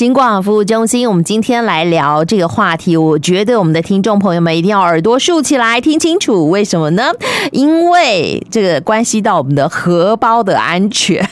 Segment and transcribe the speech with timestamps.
[0.00, 2.96] 警广服务中心，我们今天来聊这个话题。
[2.96, 6.48] 我觉得我们的听众朋友们一定要耳朵竖起来，听清楚。
[6.48, 7.12] 为什么呢？
[7.52, 11.22] 因为这个关系到我们的荷包的安全。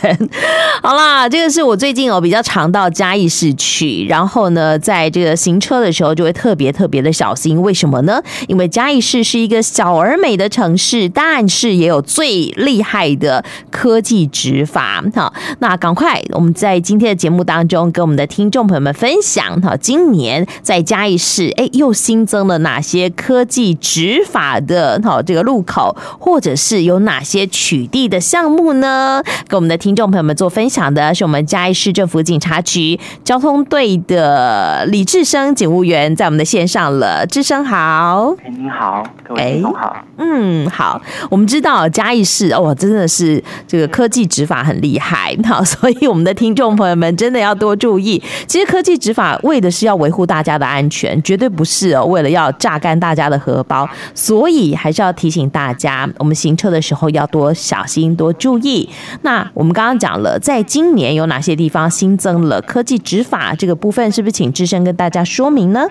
[0.83, 7.63] 好啦，这个是我最近哦比较常到嘉义市去，然后呢，在这个行车的时候就会特别特别的小心。
[7.63, 8.23] 为什么呢？
[8.49, 15.03] 因为嘉义市是一个小而美的城市，但是也有最厉害的科技执法。
[15.15, 18.58] 好，那赶快我们在今天的节目当中跟我们的听众。
[18.59, 29.23] 众朋友们分享哈，今年在嘉义市，哎，又新增了哪些科技执法的哈这个路口，或者是有哪些取缔的项目呢？
[29.47, 37.25] 跟我们的听众朋友们做分享的是我们嘉义市政府警察局交通队的李志生警务员，在我们的线上了。
[37.27, 41.01] 志生好，哎，您好，各位听众好，嗯，好，
[41.31, 48.21] 我们知道嘉义市哦，真的是这个科技执法很厉害，好，所以我们的听众朋友们真的要多注意。
[48.49, 53.87] 其实科技执法为的是要维护大家的安全，绝对不是哦，为了要榨干大家的荷包。
[54.15, 58.89] 所以还是要提醒大家，我们行车的时候要多小心、多注意。
[59.21, 65.87] 那我们刚刚讲了，在今年有哪些地方新增了科技执法这个部分，是不是请智深跟大家说明呢？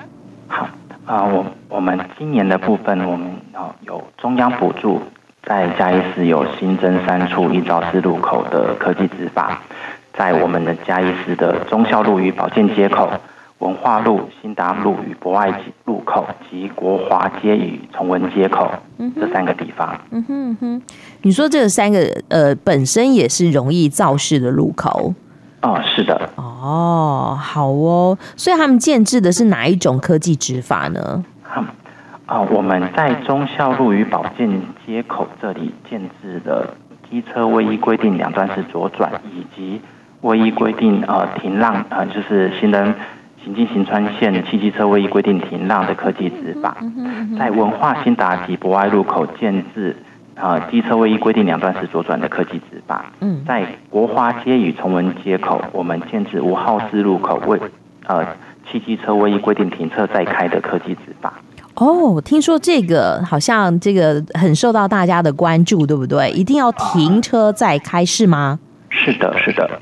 [0.48, 0.68] 好
[1.06, 3.30] 啊，我我们今年的部分，我们
[3.86, 5.00] 有中央补助，
[5.44, 9.62] 在嘉义市有新增三处一肇事路口的科技执法。
[10.18, 13.08] 在我们的嘉义市的忠孝路与保健街口、
[13.60, 15.54] 文化路、新达路与博爱
[15.86, 18.72] 路口及国华街与崇文街口
[19.16, 19.96] 这三个地方。
[20.10, 20.82] 嗯哼嗯哼，
[21.22, 25.14] 你说这三个呃本身也是容易肇事的路口？
[25.62, 26.30] 哦，是的。
[26.36, 28.18] 哦，好哦。
[28.36, 31.24] 所以他们建制的是哪一种科技执法呢？
[32.26, 34.50] 啊，我们在忠孝路与保健
[34.86, 36.74] 街口这里建制的
[37.10, 39.80] 机车位依规定两段式左转以及。
[40.22, 42.94] 位依规定，呃，停让，呃，就是行人
[43.44, 46.78] 行进行穿线汽机车位依规定停让的科技执法，
[47.38, 49.96] 在文化新达及博爱路口建置，
[50.36, 53.06] 呃，机车位依规定两段式左转的科技执法。
[53.20, 57.60] 嗯，在国华街与崇文街口，我们建置五号四路口为，
[58.08, 58.26] 呃，
[58.70, 61.34] 汽机车位依规定停车再开的科技执法。
[61.76, 66.32] 哦，听说这个好像这个很受到大家的关注，对不对？
[66.32, 68.60] 一定要停车再开是吗？
[68.90, 69.80] 是的，是的。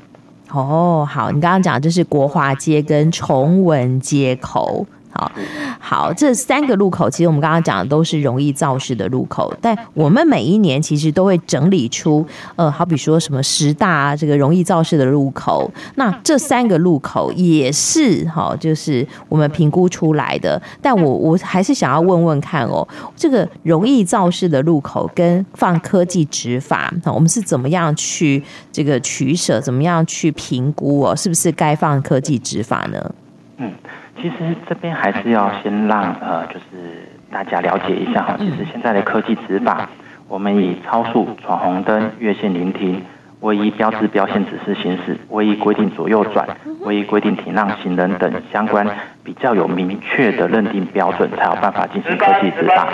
[0.62, 4.86] 哦，好，你刚刚讲就是国华街跟崇文街口。
[5.16, 5.32] 好
[5.80, 12.24] 好，这三个路口其实我们刚刚讲的都是容易肇事的路口，但我们每一年其实都会整理出，
[12.56, 20.60] 呃，好比说什么十大这个容易肇事的路口，那这三个路口也是哈，就是我们评估出来的。
[20.82, 33.14] 但我我还是想要问问看哦，这个容易肇事的路口跟放科技执法，我们是怎么样去这个取舍，怎么样去评估哦，是不是该放科技执法呢？
[33.58, 33.72] 嗯。
[34.20, 38.36] 其实这边还是要先让呃，就是大家了解一下哈。
[38.38, 39.88] 其实现在的科技执法，
[40.28, 43.02] 我们以超速、闯红灯、越线临停、
[43.40, 46.48] 唯一标志标线指示行驶、唯一规定左右转、
[46.80, 48.86] 唯一规定停让行人等相关
[49.22, 52.88] 比较有明确的认定标准，才有办法进行科技执法。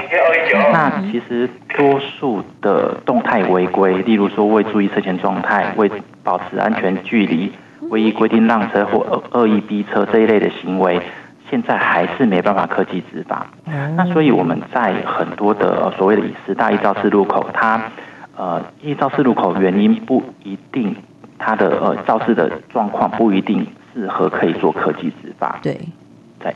[0.72, 5.90] 那其实多数的动态违规，例如说未注意车前状态、未
[6.22, 7.52] 保持安全距离。
[7.92, 10.98] 位依规定让车或恶恶意逼车这一类的行为，
[11.50, 13.46] 现在还是没办法科技执法。
[13.96, 17.82] 那所以我们在很多的所谓的十大一肇事路口，它
[18.34, 20.96] 呃一肇事路口原因不一定，
[21.38, 25.58] 它的呃肇事的状况不一定适合可以做科技执法。
[25.62, 25.78] 对
[26.40, 26.54] 对，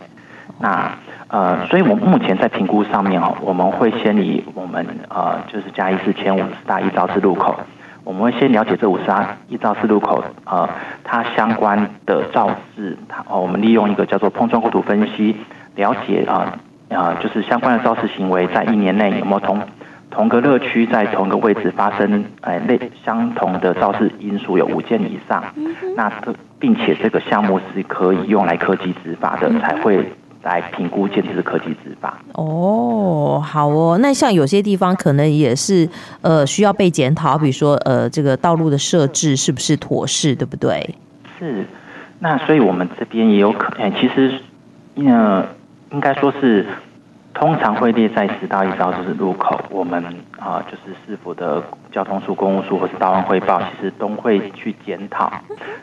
[0.58, 0.91] 那
[1.28, 7.60] 呃，所以我们目前在评估上面哦，我们会先以我们呃就是嘉义市前五十大一肇事路口。
[8.06, 10.68] 我们会先了解这五十大易肇事路口，呃，
[11.02, 15.34] 它相关的肇事，它哦，我们利用一个叫做碰撞过图分析，
[15.74, 16.56] 了解啊
[16.88, 19.60] 啊、呃，就是相关的肇事行为在一年内有没有同
[20.08, 25.42] 同个乐区在同个位置发生，哎、呃，类相同的肇事因素有五件以上，
[25.96, 30.12] 那这并且这个项目是可以用来科技执法的，才会。
[30.47, 33.98] 来评估建置科技执法哦，好哦。
[34.01, 35.89] 那像有些地方可能也是
[36.22, 40.95] 呃需要被检讨，比如说呃这个道路的设置是不是妥适，对不对？
[41.39, 41.66] 是。
[42.21, 44.41] 那所以我们这边也有可能，其实
[44.95, 45.45] 呃
[45.91, 46.65] 应该说是。
[47.39, 50.03] 通常会列在十到一招就是路口，我们
[50.39, 51.63] 啊就是市府的
[51.93, 55.31] 交通处、公务处或是道安汇报，其实都会去检讨。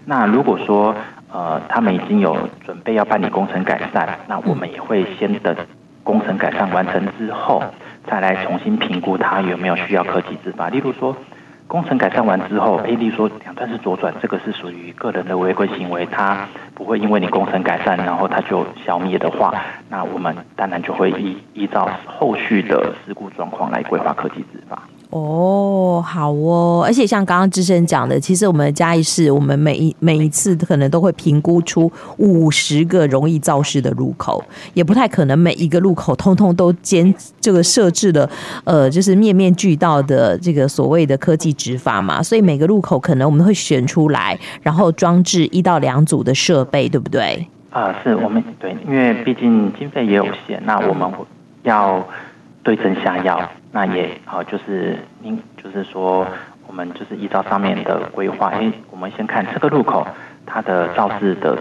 [0.05, 0.95] 那如果说
[1.33, 5.55] 呃他们已经有准备要办理工程改善，那我们也会先等
[6.03, 7.63] 工程改善完成之后，
[8.07, 10.69] 再来重新评估他有没有需要科技执法。
[10.69, 11.15] 例如说，
[11.67, 19.51] 工程改善完之后，，A D 说两段式左转，这个是属于个人的违规行为，它不会因为你工程改善，然后它就消灭的话，
[19.89, 24.83] 那我们当然就会依依照后续的事故状况来规划科技执法。
[25.13, 34.43] 哦，好哦，而且像刚刚之前讲的，其实我们嘉义市，我们每一每一次可能都会评估出五十个容易肇事的路口，
[34.73, 38.27] 也不太可能每一个路口通通都兼这个设置了，
[38.63, 47.47] 呃，就是面面俱到的这个所谓的科技执法嘛，所以每个路口可能我们会选出来，然后装置一到两组的设备，对不对？
[47.69, 51.07] 啊、是我们对，因为毕竟经费也有限，那我们
[51.61, 52.03] 要
[52.63, 53.47] 对症下药。
[53.75, 56.27] 那也好，就是您就是说，
[56.67, 60.05] 我们就是依照上面的规划，哎，我们先看这个路口
[60.45, 61.57] 它的肇事的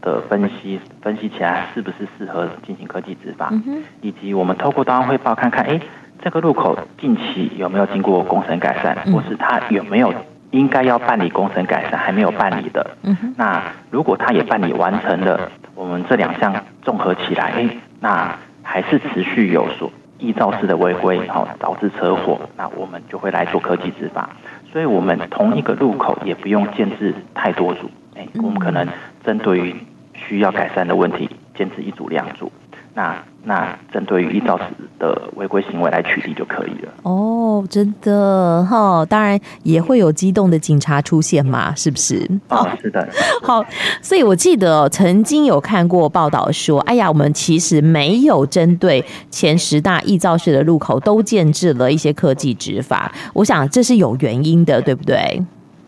[0.00, 3.52] 的分析，分析起来是不是适合进行科技执法，
[4.00, 5.80] 以及我们透过档案汇报看看，哎，
[6.22, 10.14] 这个路口近期有没有经过工程改善，或是它有没有
[10.52, 12.96] 应该要办理工程改善还没有办理的，
[13.36, 13.60] 那
[13.90, 19.90] 如果它也办理完成了，我们这两项综合起来，哎，那还是持续有所。
[20.18, 24.30] 易肇事的违规，好导致车祸，那我们就会来做科技执法。
[24.72, 28.86] 所以，我们同一个路口也不用建制太多组，哎，我们可能
[29.24, 29.76] 针对于
[30.14, 32.50] 需要改善的问题，建制一组两组。
[32.96, 33.14] 那
[33.44, 34.64] 那针对于易肇事
[34.98, 36.90] 的违规行为来取缔就可以了。
[37.02, 42.26] 哦，真的哈、哦，当然也会有激动的警察出现嘛，是不是？
[42.48, 43.06] 哦，是的。
[43.44, 43.62] 好，
[44.00, 53.12] 所以我记得曾经有看过报道说，哎呀，我们其实没有针对前十大易肇事的路口都建制了一些科技执法。
[53.34, 55.44] 我想这是有原因的，对不对？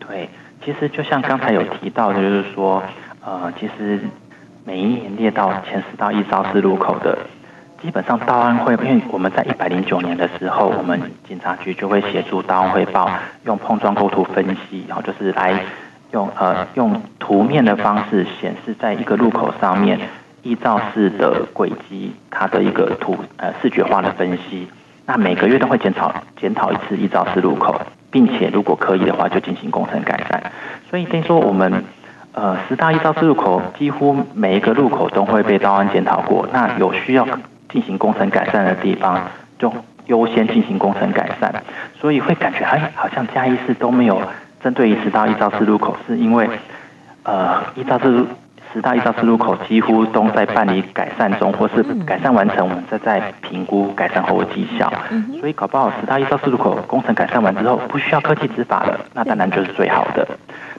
[0.07, 0.29] 对，
[0.63, 2.83] 其实就像刚才有提到的，就是说，
[3.25, 3.99] 呃，其实。
[4.69, 7.17] 每一年列到前十到一招式路口的，
[7.81, 13.09] 基本上档案会，因为我们在一百零九年的时候，我们警察局就会协助档案汇报，
[13.45, 15.59] 用碰撞构图分析，然后就是来
[16.11, 19.99] 用呃用图面的方式显示在一个路口上面
[20.43, 24.67] 易肇事的轨迹，它的一个图呃视觉化的分析。
[25.07, 27.81] 那每个月都会检讨检讨一次易肇事路口，
[28.11, 30.51] 并且如果可以的话，就进行工程改善。
[30.91, 31.83] 所以等于说我们。
[32.33, 36.47] 呃，十大易肇事路口几乎每一个路口都会被道安检讨过。
[36.53, 37.27] 那有需要
[37.69, 39.21] 进行工程改善的地方，
[39.57, 39.73] 就
[40.05, 41.63] 优先进行工程改善。
[41.99, 44.21] 所以会感觉哎，好像嘉义市都没有
[44.63, 46.49] 针对于十大易肇事路口，是因为
[47.23, 48.25] 呃，易肇事
[48.71, 54.91] 十大一到四路口几乎都在办理改善中，或是改善完成，我们再在评估改善后的绩效。
[55.39, 60.27] 所以搞不好十大一到四路口工程改善完之后，不需要科技执法了，那当然就是最好的。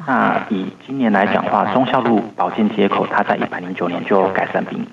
[0.07, 4.87] 那以今年来讲话，忠孝路保健街口，它在一百零九年就改善并，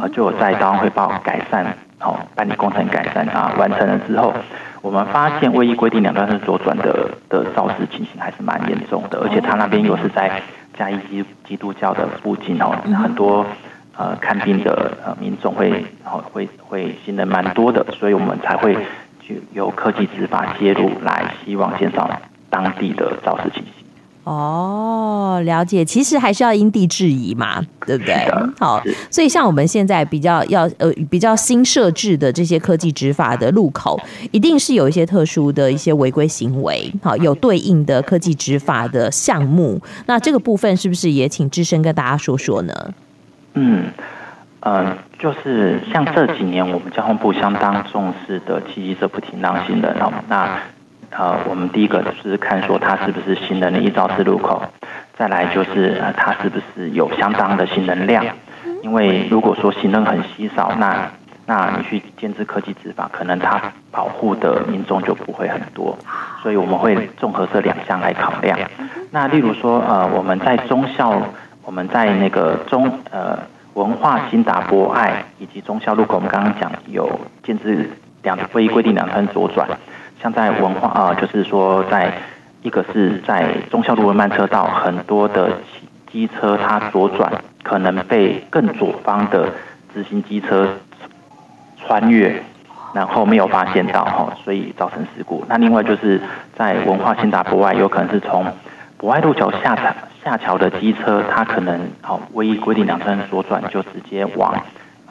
[0.00, 1.64] 呃，就有在档案汇报改善，
[2.00, 4.34] 哦，办理工程改善啊，完成了之后，
[4.82, 10.30] 我们发现未依规定两段是左转的的肇事情形还是蛮严重的，而且他那边又是在
[10.78, 13.44] 嘉义基基督教的附近哦，很多
[13.96, 18.76] 呃看病的呃民众会哦会会信的蛮多的，所以我们才会
[19.20, 22.10] 去由科技执法介入来，希望减少
[22.48, 23.81] 当地的肇事情形。
[24.24, 28.14] 哦，了解，其实还是要因地制宜嘛，对不对？
[28.56, 28.80] 好，
[29.10, 39.80] 所以像我们现在比较要呃比较新设置的这些科技执法的路口，一定是有一些特殊的一些违规行为，好，有对应的科技执法的项目。
[40.06, 42.72] 那这个部分是不是也请智深跟大家说说呢？
[43.54, 43.86] 嗯，
[44.60, 49.96] 呃，就是像这几年我们交通部相当重视的骑机车不停让行人，
[50.28, 50.60] 那。
[51.16, 54.62] 呃，我们第一个就是看说它是不是行人的易肇事路口，
[55.16, 58.24] 再来就是呃它是不是有相当的行人量，
[58.82, 61.10] 因为如果说行人很稀少，那
[61.44, 65.98] 那你去建置科技执法，可能它保护的民众就不会很多，
[66.42, 68.58] 所以我们会综合这两项来考量。
[69.10, 71.20] 那例如说呃我们在中校，
[71.62, 73.38] 我们在那个中呃
[73.74, 77.90] 文化新达博爱以及中校路口，我们刚刚讲有建置
[78.22, 79.68] 两未依规定两段左转。
[80.22, 82.12] 像在文化啊、呃，就是说，在
[82.62, 85.50] 一个是在忠孝路的慢车道，很多的
[86.12, 87.32] 机车它左转
[87.64, 89.48] 可能被更左方的
[89.92, 90.68] 直行机车
[91.76, 92.40] 穿越，
[92.94, 95.44] 然后没有发现到哈，所以造成事故。
[95.48, 96.20] 那另外就是
[96.54, 98.46] 在文化新达博外，有可能是从
[98.98, 104.54] 博爱路桥下桥下桥的机车，它可能好未依规定两段左转，就直接往。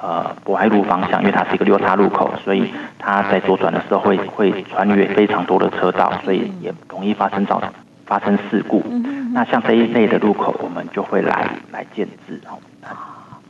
[0.01, 7.62] 呃，博爱路方向，因为它是一个六叉路口，所以它在左转的时候会会穿越非常多的车道，所以也容易发生早
[8.08, 8.84] 发生事故。
[9.34, 12.41] 那像这一类的路口，我们就会来来建置，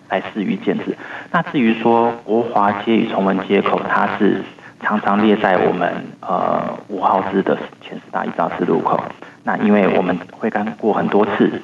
[0.09, 0.97] 来试于建制。
[1.31, 4.43] 那至于说国华街与崇文街口，它是
[4.81, 9.01] 常常列在我们呃五号支的前前十大一肇事路口。
[9.43, 11.61] 那因为我们会干过很多次，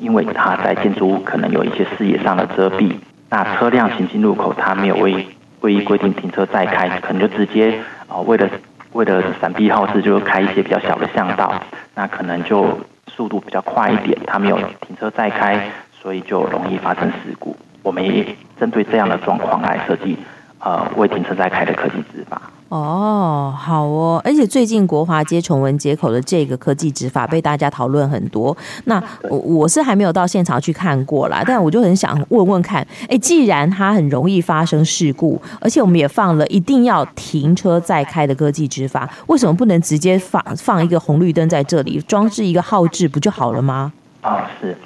[0.00, 2.94] 因为它在建筑物可能有一些视野上的遮蔽，
[3.30, 5.26] 那车辆行进路口它没有为
[5.60, 8.48] 位移规定停车再开，可能就直接啊、呃、为了
[8.92, 11.54] 为了闪避号志就开一些比较小的巷道，
[11.94, 17.56] 那可能就速度比较快一点，它没有停车再开，所以就容易发生事故。
[17.82, 18.26] 我们也
[18.58, 20.18] 针对这样的状况来设计
[20.60, 22.40] 呃未停车再开的科技执法。
[22.68, 28.56] 哦，好哦，而且最近国华街崇文街口的这个科技执法被大家讨论很多。
[28.84, 43.92] 那我我是还没有到现场去看过啦，但我就很想问问看，哎，既然它很容易发生事故，而且我们也放了一定要停车再开的科技执法，为什么不能直接放放一个红绿灯在这里，装置一个号志不就好了吗？
[44.20, 44.76] 啊、哦，是。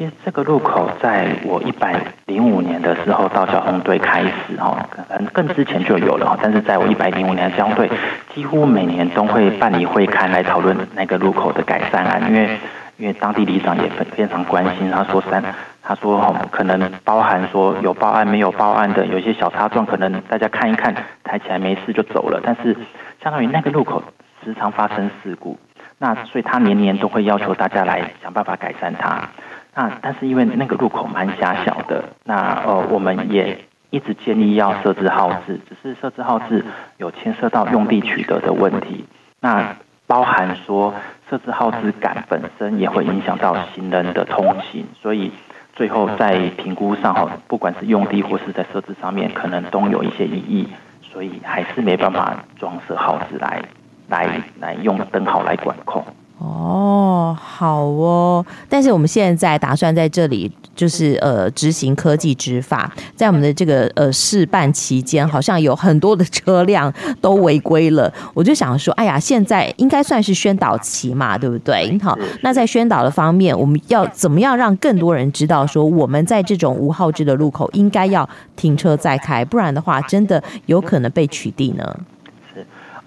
[0.00, 6.38] 其实这个路口在我一百零五年的时候到交通队开始哈，可能更之前就有了哈。
[6.40, 7.90] 但是在我一百零五年的交通队，
[8.34, 12.48] 几乎每年都会办理会刊来讨论那个路口的改善案，因为
[12.96, 14.90] 因为当地里长也非非常关心。
[14.90, 15.44] 他说三，
[15.82, 22.40] 他说可能包含说有报案没有报案的，有一些小擦撞，可能大家看一看，抬起来没事就走了。
[22.42, 22.74] 但是
[23.22, 24.02] 相当于那个路口
[24.42, 25.58] 时常发生事故，
[26.02, 29.28] 那所以他年年都会要求大家来想办法改善它。
[29.74, 36.64] 那但是因为那个路口蛮狭小的，那呃我们也一直建议要设置号志，只是设置号志
[36.96, 39.04] 有牵涉到用地取得的问题，
[39.40, 39.76] 那
[40.06, 40.94] 包含说
[41.28, 45.30] 设置号志感本身也会影响到行人的通行，所以
[45.74, 50.68] 最后在评估上哈，不管是用地或是在设置上面，可能都有一些异议，
[51.02, 53.62] 所以还是没办法装设号志来
[54.10, 56.04] 来来用灯号来管控。
[56.38, 66.90] 哦，好哦，但是我们现在打算在这里，就是呃执行科技执法，在我们的这个呃试办期间，好像有很多的车辆
[67.20, 68.10] 都违规了。
[68.32, 71.98] 我就想说，哎呀，现在应该算是宣导期嘛，对不对？
[72.02, 78.26] 好，那在宣导的方面，我们要怎么样让更多人知道，说我们在这种无号制的路口应该要
[78.56, 81.84] 停车再开，不然的话，真的有可能被取缔呢？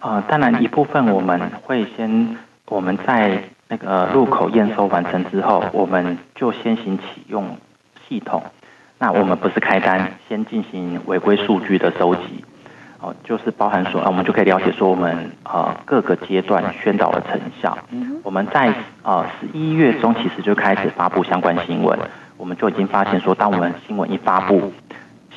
[0.03, 2.37] 是，呃，当然一部分我们会先。
[2.65, 7.57] 我们在那个入口验收完成之后，我们就先行启用
[8.07, 8.41] 系统。
[8.97, 12.43] 那我们不是开单，先进行违规数据的收集。
[12.99, 17.77] 哦，就是包含说，啊，我们就可以了解说，我们呃各个阶段宣导的成效。
[18.23, 21.99] 我们在呃十一月中其实就开始发布相关新闻，
[22.37, 24.73] 我们就已经发现说，当我们新闻一发布，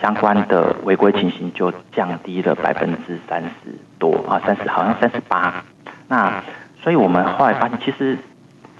[0.01, 5.65] 相关的违规情形就降低了百分之三十多啊，三十好像三十八。
[6.09, 6.43] 那
[6.83, 8.17] 所以我们后来发现，其实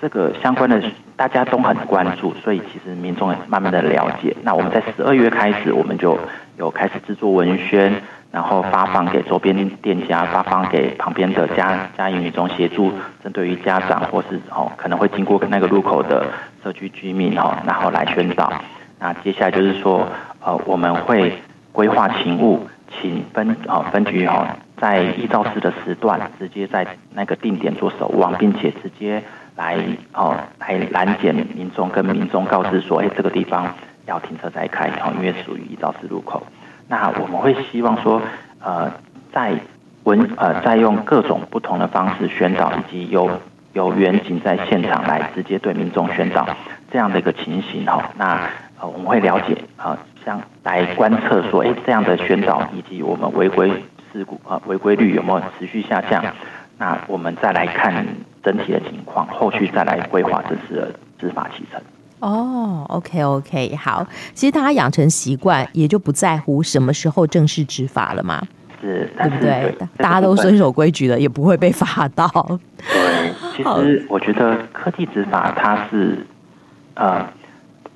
[0.01, 0.83] 这个相关的
[1.17, 4.37] 大家都很关注，所以其实民众也慢慢的了解。
[4.43, 6.19] 那我们在十二月开始，我们就
[6.59, 7.93] 有开始制作文宣，
[8.31, 12.93] 然后发放给周边店家，发放给旁边的嘉嘉义女中协助，
[13.25, 16.27] 针对于家长或是哦可能会经过那个路口的
[16.63, 18.53] 社区居民哦，然后来宣导。
[18.99, 20.09] 那接下来就是说，
[20.41, 21.39] 呃，我们会
[21.73, 24.47] 规划勤务，请分哦分局哦。
[24.79, 29.23] 在一肇事的时段，直接在那个定点做守望，并且直接
[29.57, 29.79] 来
[30.13, 33.75] 哦来拦截民众，跟民众告知说，哎，这个地方
[34.05, 36.47] 要停车再开，哦，因为属于一肇事路口。
[36.89, 38.21] 那我们会希望说，
[38.63, 38.93] 呃，
[39.33, 39.55] 在
[40.05, 43.31] 文呃在用各种不同的方式宣导，以及由
[43.73, 46.47] 由员警在现场来直接对民众宣导
[46.93, 48.11] 这样的一个情形哈。
[48.19, 48.41] 那
[48.81, 53.71] 呃我们会了解啊，像来观测说，哎，这样的宣导以及我们违规。
[54.13, 56.25] 事故啊，违规率有没有持续下降？
[56.79, 58.07] 那我们再来看
[58.43, 61.79] 整体的情况，后续再来规划这次的执法启程。
[62.21, 64.07] 哦，OK OK，好。
[64.33, 68.43] 其实大家养成习惯，也就不在乎什么时候正式执法了嘛，
[68.81, 69.75] 是，对不对？
[69.79, 72.27] 对大家都遵守规矩了，也不会被罚到。
[72.91, 76.27] 对，其实我觉得科技执法它是，
[76.95, 77.27] 呃，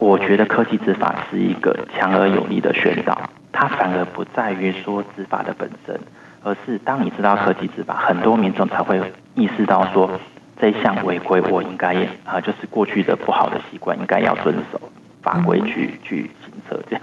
[0.00, 3.30] 我觉得科技执法是一个强而有力的宣导。
[3.52, 6.00] 它反而不在于说执法的本身，
[6.42, 8.98] 而是当你知道科技执法，很多民众才会
[9.34, 10.10] 意识到说，
[10.58, 14.80] 这项违规我应该也啊，就是过去的不好的习惯应该要遵守
[15.22, 17.02] 法规去去行车这样。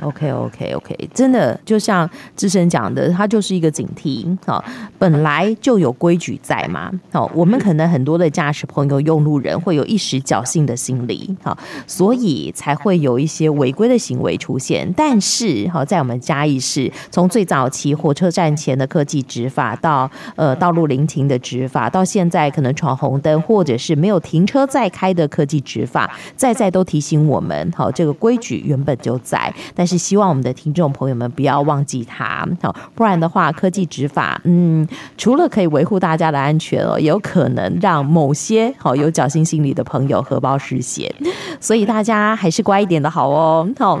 [0.00, 4.36] OK OK OK，真的就像资深讲的，它就是一个警惕。
[4.46, 4.64] 好，
[4.98, 6.90] 本来就有规矩在嘛。
[7.12, 14.90] 好，我们可能很多的驾驶朋友、用路人会有一时侥幸的心理，好，所以才会有一些违规的行为出现。
[14.96, 29.52] 但是，好，在我们嘉义市，从最早期火车站前的科技执法，到呃道路临停的执法，到现在可能闯红灯或者是没有停车再开的科技执法，再再都提醒我们，好，这个规矩本就在。
[29.74, 41.14] 但是希望我们的听众朋友们不要忘记它，好，不然的话，科技执法，嗯，除了可以维护大家的安全哦，也有可能让某些好有侥幸心理的朋友荷包失血，
[41.60, 43.68] 所以大家还是乖一点的好哦。
[43.78, 44.00] 好，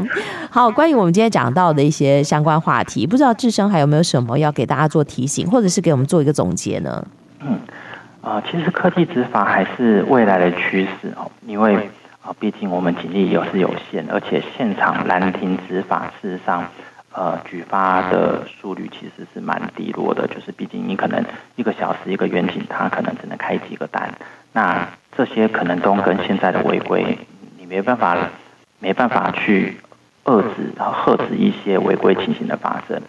[0.50, 7.04] 好，关于我们今天讲到的一些相关话题，不知道智生还有没有什么要给大家做提醒，或者是给我们做一个总结呢？
[7.40, 7.58] 嗯，
[8.20, 11.88] 啊、呃，其实科技执法还是未来的趋势哦，因为。
[12.26, 16.64] 啊，毕竟我们警力有是有限，而且现场拦停执法，事实上，
[17.12, 20.26] 呃，举发的速率其实是蛮低落的。
[20.26, 24.12] 就是毕竟你可能一个小时一个员警，他可能只能开几个单，
[24.52, 27.16] 那这些可能都跟现在的违规，
[27.60, 28.16] 你没办法，
[28.80, 29.76] 没办法去
[30.24, 33.00] 遏制和遏制一些违规情形的发生。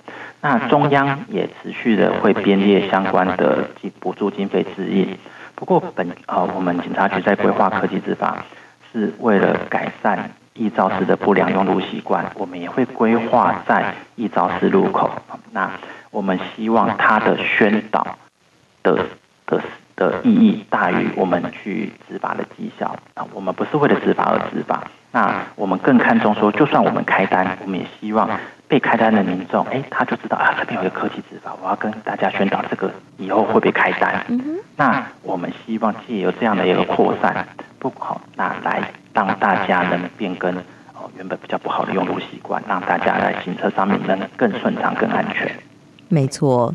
[0.42, 3.68] 那中央也持续的会编列相关的
[4.00, 5.18] 补助经费指引。
[5.56, 8.46] 不过本、呃，我们警察局在规划科技执法。
[8.91, 15.12] 是为了改善易肇事的不良用路习惯，我们也会规划在易肇事路口。
[15.51, 15.72] 那
[16.12, 18.17] 我们希望它的宣导
[18.84, 19.06] 的
[19.46, 19.62] 的
[19.96, 23.25] 的意义大于我们去执法的绩效啊。
[23.34, 28.29] 我们不是为了执法而执法，那我们更看重说，就算我们开单，我们也希望
[28.68, 34.26] 被开单的民众，哎，他就知道啊，这边有科技执法，我要跟大家宣导这个以后会被开单。
[34.76, 37.48] 那我们希望借由这样的一个扩散。
[37.80, 40.54] 不好，那来让大家能变更
[40.94, 45.50] 哦原本比较不好的用路习惯，让大家在行车上面能更顺畅、更安全。
[46.10, 46.74] 没错，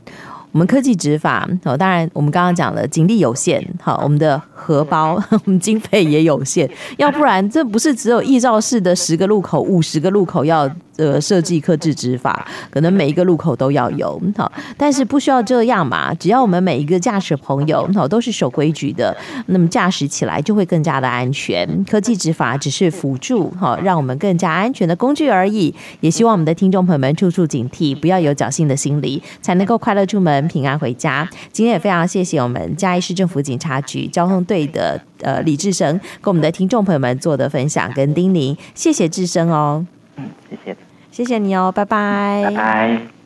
[0.53, 10.71] 我们科技执法哦，当然我们刚刚讲了警力有限，好，我们的荷包 我们经费也有限，要不然这不是只有易肇事的十个路口、五十个路口要。
[10.97, 16.13] 呃，设计科技执法，可能每一个路口都要有好，但是不需要这样嘛。
[16.15, 21.67] 只要我们每一个驾驶朋友好都是守规矩的，那么驾驶起来就会更加的安全。
[21.85, 25.75] 科技执法只是辅助哈，让我们更加安全的工具而已。
[26.01, 31.27] 也希望我们的听众朋友们处处警惕，不要有侥幸的心理，才能够快乐出门，平安回家。
[31.51, 39.87] 今天也非常谢谢我们嘉义市政府警察局交通队的呃李志生，跟我们的听众朋友们做的分享跟叮咛，谢谢志生哦。
[40.17, 40.77] 嗯，谢谢，
[41.11, 43.22] 谢谢你哦，拜拜，拜拜。